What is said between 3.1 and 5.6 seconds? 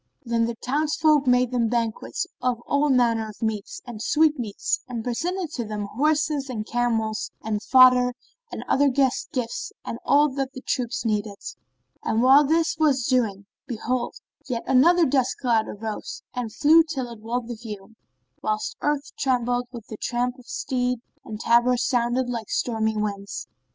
of meats and sweetmeats and presented